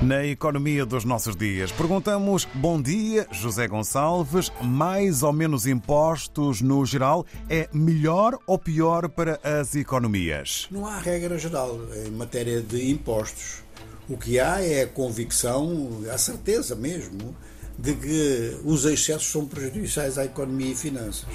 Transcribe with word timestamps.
Na 0.00 0.24
economia 0.24 0.86
dos 0.86 1.04
nossos 1.04 1.36
dias, 1.36 1.70
perguntamos: 1.70 2.46
Bom 2.54 2.80
dia, 2.80 3.26
José 3.30 3.68
Gonçalves. 3.68 4.50
Mais 4.62 5.22
ou 5.22 5.32
menos 5.32 5.66
impostos 5.66 6.60
no 6.60 6.84
geral 6.86 7.26
é 7.48 7.68
melhor 7.72 8.38
ou 8.46 8.58
pior 8.58 9.08
para 9.08 9.38
as 9.42 9.74
economias? 9.74 10.66
Não 10.70 10.86
há 10.86 10.98
regra 10.98 11.38
geral 11.38 11.78
em 12.06 12.10
matéria 12.10 12.60
de 12.60 12.90
impostos. 12.90 13.62
O 14.08 14.16
que 14.16 14.40
há 14.40 14.60
é 14.60 14.82
a 14.82 14.86
convicção, 14.86 16.02
a 16.12 16.18
certeza 16.18 16.74
mesmo, 16.74 17.36
de 17.78 17.94
que 17.94 18.56
os 18.64 18.84
excessos 18.84 19.30
são 19.30 19.46
prejudiciais 19.46 20.18
à 20.18 20.24
economia 20.24 20.72
e 20.72 20.74
finanças. 20.74 21.30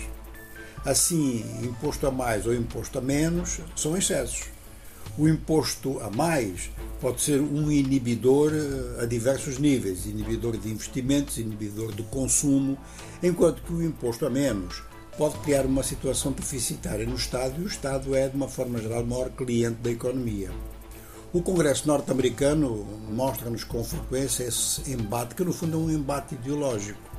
Assim, 0.86 1.44
imposto 1.64 2.08
a 2.08 2.12
mais 2.12 2.46
ou 2.46 2.54
imposto 2.54 2.98
a 2.98 3.02
menos 3.02 3.60
são 3.76 3.98
excessos. 3.98 4.57
O 5.18 5.28
imposto 5.28 6.00
a 6.00 6.12
mais 6.12 6.70
pode 7.02 7.22
ser 7.22 7.42
um 7.42 7.72
inibidor 7.72 8.52
eh, 8.54 9.04
a 9.04 9.06
diversos 9.06 9.58
níveis, 9.58 10.06
inibidor 10.06 10.58
de 10.58 10.70
investimentos, 10.70 11.40
inibidor 11.40 11.92
de 11.92 12.04
consumo, 12.04 12.78
enquanto 13.24 13.64
que 13.64 13.74
o 13.74 13.84
imposto 13.84 14.28
a 14.28 14.30
menos 14.30 14.84
pode 15.18 15.38
criar 15.40 15.66
uma 15.66 15.82
situação 15.82 16.32
deficitária 16.32 17.06
no 17.06 17.16
Estado 17.16 17.60
e 17.60 17.64
o 17.64 17.68
Estado 17.68 18.16
é, 18.16 18.30
de 18.30 18.36
uma 18.36 18.48
forma 18.48 18.80
geral, 18.80 19.02
o 19.02 19.08
maior 19.08 19.32
cliente 19.32 19.82
da 19.82 19.90
economia. 19.90 20.52
O 21.34 21.42
Congresso 21.42 21.88
norte-americano 21.88 22.86
mostra-nos 23.10 23.64
com 23.64 23.84
frequência 23.84 24.44
esse 24.44 24.92
embate, 24.92 25.34
que 25.34 25.44
no 25.44 25.52
fundo 25.52 25.78
é 25.78 25.80
um 25.80 25.90
embate 25.90 26.36
ideológico. 26.36 27.17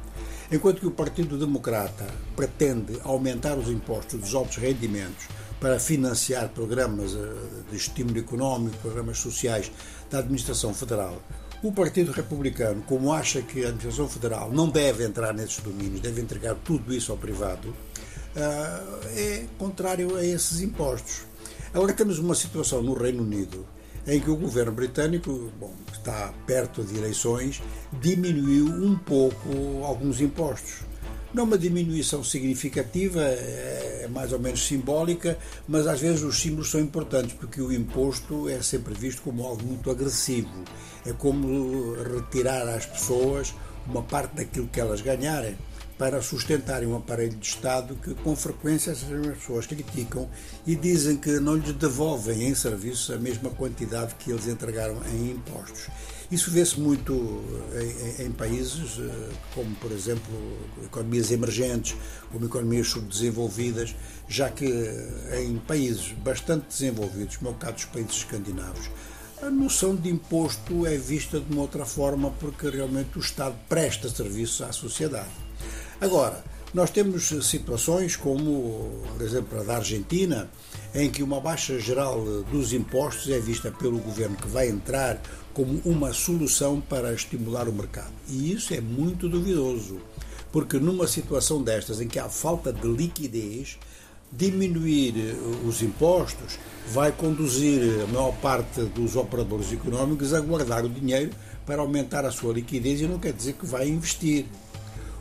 Enquanto 0.50 0.80
que 0.80 0.86
o 0.86 0.90
Partido 0.90 1.36
Democrata 1.36 2.06
pretende 2.34 2.98
aumentar 3.02 3.58
os 3.58 3.68
impostos 3.68 4.18
dos 4.18 4.34
altos 4.34 4.56
rendimentos 4.56 5.26
para 5.60 5.78
financiar 5.78 6.48
programas 6.48 7.14
eh, 7.14 7.70
de 7.70 7.76
estímulo 7.76 8.18
económico, 8.18 8.78
programas 8.78 9.18
sociais 9.18 9.70
da 10.10 10.20
administração 10.20 10.72
federal. 10.72 11.20
O 11.62 11.70
Partido 11.70 12.12
Republicano, 12.12 12.82
como 12.86 13.12
acha 13.12 13.42
que 13.42 13.62
a 13.62 13.68
administração 13.68 14.08
federal 14.08 14.50
não 14.50 14.70
deve 14.70 15.04
entrar 15.04 15.34
nesses 15.34 15.58
domínios, 15.58 16.00
deve 16.00 16.22
entregar 16.22 16.54
tudo 16.64 16.94
isso 16.94 17.12
ao 17.12 17.18
privado, 17.18 17.74
eh, 18.34 18.82
é 19.16 19.46
contrário 19.58 20.16
a 20.16 20.24
esses 20.24 20.62
impostos. 20.62 21.26
Agora 21.74 21.92
temos 21.92 22.18
uma 22.18 22.34
situação 22.34 22.82
no 22.82 22.94
Reino 22.94 23.22
Unido 23.22 23.66
em 24.08 24.18
que 24.20 24.30
o 24.30 24.36
governo 24.36 24.72
britânico, 24.72 25.52
bom, 25.60 25.74
está 25.92 26.32
perto 26.46 26.82
de 26.82 26.96
eleições, 26.96 27.62
diminuiu 28.00 28.64
um 28.66 28.96
pouco 28.96 29.84
alguns 29.84 30.20
impostos. 30.20 30.78
Não 31.32 31.44
uma 31.44 31.58
diminuição 31.58 32.24
significativa, 32.24 33.20
é, 33.20 34.08
mais 34.10 34.32
ou 34.32 34.38
menos 34.38 34.66
simbólica, 34.66 35.38
mas 35.68 35.86
às 35.86 36.00
vezes 36.00 36.22
os 36.22 36.40
símbolos 36.40 36.70
são 36.70 36.80
importantes, 36.80 37.34
porque 37.34 37.60
o 37.60 37.70
imposto 37.70 38.48
é 38.48 38.62
sempre 38.62 38.94
visto 38.94 39.20
como 39.20 39.44
algo 39.44 39.62
muito 39.62 39.90
agressivo. 39.90 40.64
É 41.04 41.12
como 41.12 41.92
retirar 41.94 42.66
às 42.66 42.86
pessoas 42.86 43.54
uma 43.86 44.02
parte 44.02 44.36
daquilo 44.36 44.68
que 44.68 44.80
elas 44.80 45.02
ganharem 45.02 45.54
para 45.98 46.22
sustentarem 46.22 46.88
um 46.88 46.96
aparelho 46.96 47.36
de 47.36 47.46
Estado 47.46 47.96
que, 47.96 48.14
com 48.14 48.34
frequência, 48.36 48.92
as 48.92 49.02
pessoas 49.02 49.66
criticam 49.66 50.28
e 50.64 50.76
dizem 50.76 51.16
que 51.16 51.40
não 51.40 51.56
lhes 51.56 51.72
devolvem 51.72 52.44
em 52.44 52.54
serviços 52.54 53.10
a 53.10 53.18
mesma 53.18 53.50
quantidade 53.50 54.14
que 54.14 54.30
eles 54.30 54.46
entregaram 54.46 54.96
em 55.12 55.32
impostos. 55.32 55.88
Isso 56.30 56.50
vê-se 56.50 56.78
muito 56.78 57.42
em, 58.20 58.26
em, 58.26 58.30
países 58.30 58.98
eh, 58.98 59.30
como, 59.54 59.74
por 59.76 59.90
exemplo, 59.90 60.30
economias 60.84 61.30
emergentes, 61.30 61.96
como 62.30 62.44
economias 62.44 62.88
subdesenvolvidas, 62.88 63.96
já 64.28 64.50
que 64.50 64.66
eh, 64.66 65.42
em 65.42 65.56
países 65.56 66.12
bastante 66.12 66.66
desenvolvidos, 66.68 67.38
como 67.38 67.50
é 67.50 67.52
o 67.54 67.56
caso 67.56 67.76
dos 67.76 67.84
países 67.86 68.16
escandinavos, 68.16 68.90
a 69.40 69.50
noção 69.50 69.96
de 69.96 70.10
imposto 70.10 70.86
é 70.86 70.98
vista 70.98 71.40
de 71.40 71.50
uma 71.50 71.62
outra 71.62 71.86
forma 71.86 72.30
porque 72.32 72.68
realmente 72.68 73.16
o 73.16 73.20
Estado 73.20 73.56
presta 73.66 74.10
serviços 74.10 74.60
à 74.60 74.70
sociedade. 74.70 75.47
Agora, 76.00 76.44
nós 76.72 76.90
temos 76.90 77.28
situações 77.42 78.14
como, 78.14 79.02
por 79.16 79.22
exemplo, 79.24 79.58
a 79.58 79.64
da 79.64 79.76
Argentina, 79.76 80.48
em 80.94 81.10
que 81.10 81.22
uma 81.22 81.40
baixa 81.40 81.78
geral 81.78 82.24
dos 82.50 82.72
impostos 82.72 83.30
é 83.30 83.38
vista 83.40 83.70
pelo 83.70 83.98
governo 83.98 84.36
que 84.36 84.46
vai 84.48 84.68
entrar 84.68 85.20
como 85.52 85.80
uma 85.84 86.12
solução 86.12 86.80
para 86.80 87.12
estimular 87.12 87.68
o 87.68 87.72
mercado. 87.72 88.12
E 88.28 88.52
isso 88.52 88.72
é 88.74 88.80
muito 88.80 89.28
duvidoso, 89.28 89.98
porque 90.52 90.78
numa 90.78 91.08
situação 91.08 91.62
destas 91.62 92.00
em 92.00 92.06
que 92.06 92.18
há 92.18 92.28
falta 92.28 92.72
de 92.72 92.86
liquidez, 92.86 93.76
diminuir 94.30 95.14
os 95.66 95.82
impostos 95.82 96.58
vai 96.92 97.10
conduzir 97.10 98.02
a 98.02 98.06
maior 98.06 98.32
parte 98.36 98.82
dos 98.82 99.16
operadores 99.16 99.72
económicos 99.72 100.32
a 100.32 100.40
guardar 100.40 100.84
o 100.84 100.88
dinheiro 100.88 101.32
para 101.66 101.82
aumentar 101.82 102.24
a 102.24 102.30
sua 102.30 102.52
liquidez 102.52 103.00
e 103.00 103.06
não 103.06 103.18
quer 103.18 103.32
dizer 103.32 103.54
que 103.54 103.66
vai 103.66 103.88
investir. 103.88 104.46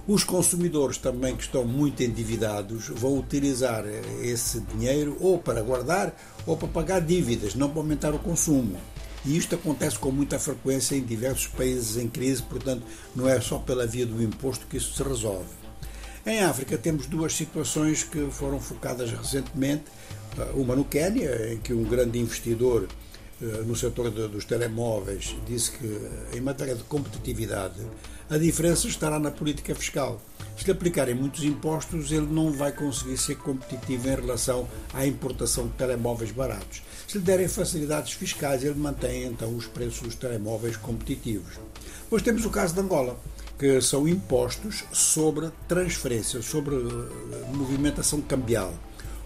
Os 0.07 0.23
consumidores 0.23 0.97
também 0.97 1.35
que 1.35 1.43
estão 1.43 1.65
muito 1.65 2.01
endividados 2.01 2.87
vão 2.87 3.19
utilizar 3.19 3.83
esse 4.21 4.61
dinheiro 4.61 5.17
ou 5.19 5.37
para 5.37 5.61
guardar 5.61 6.15
ou 6.45 6.55
para 6.55 6.69
pagar 6.69 7.01
dívidas, 7.01 7.55
não 7.55 7.69
para 7.69 7.81
aumentar 7.81 8.15
o 8.15 8.19
consumo. 8.19 8.77
E 9.25 9.35
isto 9.35 9.55
acontece 9.55 9.99
com 9.99 10.09
muita 10.09 10.39
frequência 10.39 10.95
em 10.95 11.03
diversos 11.03 11.47
países 11.47 11.97
em 11.97 12.07
crise, 12.07 12.41
portanto, 12.41 12.83
não 13.13 13.27
é 13.27 13.41
só 13.41 13.59
pela 13.59 13.85
via 13.85 14.05
do 14.05 14.23
imposto 14.23 14.65
que 14.67 14.77
isso 14.77 14.93
se 14.93 15.03
resolve. 15.03 15.49
Em 16.25 16.39
África 16.39 16.77
temos 16.77 17.05
duas 17.07 17.35
situações 17.35 18.03
que 18.03 18.29
foram 18.31 18.61
focadas 18.61 19.11
recentemente. 19.11 19.83
Uma 20.53 20.73
no 20.73 20.85
Quênia, 20.85 21.51
em 21.51 21.57
que 21.57 21.73
um 21.73 21.83
grande 21.83 22.17
investidor 22.17 22.87
no 23.39 23.75
setor 23.75 24.09
dos 24.09 24.45
telemóveis 24.45 25.35
disse 25.45 25.71
que, 25.71 26.01
em 26.35 26.41
matéria 26.41 26.75
de 26.75 26.83
competitividade, 26.83 27.79
a 28.29 28.37
diferença 28.37 28.87
estará 28.87 29.19
na 29.19 29.31
política 29.31 29.75
fiscal. 29.75 30.19
Se 30.57 30.65
lhe 30.65 30.71
aplicarem 30.71 31.13
muitos 31.13 31.43
impostos, 31.43 32.11
ele 32.11 32.25
não 32.25 32.51
vai 32.51 32.71
conseguir 32.71 33.17
ser 33.17 33.37
competitivo 33.37 34.09
em 34.09 34.15
relação 34.15 34.67
à 34.93 35.05
importação 35.05 35.67
de 35.67 35.73
telemóveis 35.73 36.31
baratos. 36.31 36.81
Se 37.07 37.19
lhe 37.19 37.23
derem 37.23 37.47
facilidades 37.47 38.13
fiscais, 38.13 38.63
ele 38.63 38.79
mantém 38.79 39.25
então 39.25 39.55
os 39.55 39.67
preços 39.67 40.01
dos 40.01 40.15
telemóveis 40.15 40.75
competitivos. 40.75 41.53
Depois 42.03 42.23
temos 42.23 42.43
o 42.43 42.49
caso 42.49 42.73
de 42.73 42.79
Angola, 42.79 43.19
que 43.57 43.79
são 43.81 44.07
impostos 44.07 44.83
sobre 44.91 45.49
transferências, 45.67 46.45
sobre 46.45 46.75
eh, 46.75 47.53
movimentação 47.53 48.19
cambial 48.21 48.73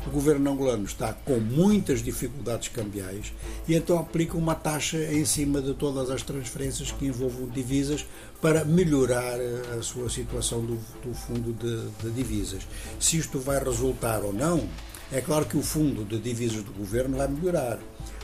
o 0.06 0.10
governo 0.10 0.52
angolano 0.52 0.86
está 0.86 1.14
com 1.14 1.40
muitas 1.40 2.02
dificuldades 2.02 2.70
cambiais 2.70 3.32
e 3.68 3.76
então 3.76 4.00
aplica 4.00 4.38
uma 4.38 4.56
taxa 4.56 4.98
em 4.98 5.26
cima 5.26 5.62
de 5.62 5.74
todas 5.74 6.10
as 6.10 6.24
transferências 6.24 6.92
que 6.92 7.06
envolvam 7.06 7.48
divisas 7.48 8.06
para 8.42 8.66
melhorar 8.66 9.40
eh, 9.40 9.78
a 9.78 9.82
sua 9.82 10.10
situação 10.10 10.62
do, 10.62 10.76
do 11.04 11.14
fundo 11.14 11.54
de, 11.54 11.90
de 12.04 12.12
divisas. 12.16 12.64
Se 13.00 13.18
isto 13.18 13.40
vai 13.40 13.64
resultar 13.64 14.24
ou 14.24 14.34
não, 14.34 14.68
é 15.12 15.22
claro 15.22 15.46
que 15.46 15.58
o 15.58 15.62
fundo 15.62 16.04
de 16.04 16.18
divisas 16.18 16.64
do 16.64 16.72
governo 16.72 17.18
vai 17.18 17.28
melhorar 17.28 17.78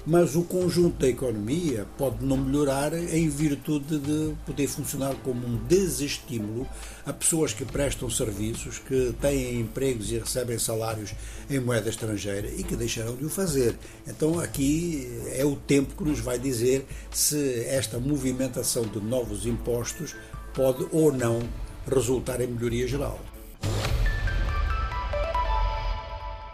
mas 0.07 0.37
o 0.37 0.43
conjunto 0.43 0.99
da 0.99 1.09
economia 1.09 1.85
pode 1.97 2.23
não 2.23 2.37
melhorar 2.37 2.93
em 2.93 3.27
virtude 3.27 3.99
de 3.99 4.33
poder 4.45 4.65
funcionar 4.67 5.13
como 5.15 5.45
um 5.45 5.57
desestímulo 5.65 6.65
a 7.05 7.11
pessoas 7.11 7.53
que 7.53 7.65
prestam 7.65 8.09
serviços, 8.09 8.79
que 8.79 9.13
têm 9.19 9.59
empregos 9.59 10.09
e 10.09 10.17
recebem 10.17 10.57
salários 10.57 11.13
em 11.49 11.59
moeda 11.59 11.89
estrangeira 11.89 12.47
e 12.47 12.63
que 12.63 12.77
deixarão 12.77 13.17
de 13.17 13.25
o 13.25 13.29
fazer. 13.29 13.77
Então 14.07 14.39
aqui 14.39 15.11
é 15.35 15.43
o 15.43 15.57
tempo 15.57 15.93
que 15.93 16.09
nos 16.09 16.19
vai 16.19 16.39
dizer 16.39 16.85
se 17.11 17.65
esta 17.65 17.99
movimentação 17.99 18.83
de 18.83 19.01
novos 19.01 19.45
impostos 19.45 20.15
pode 20.53 20.87
ou 20.93 21.11
não 21.11 21.41
resultar 21.85 22.39
em 22.39 22.47
melhoria 22.47 22.87
geral. 22.87 23.19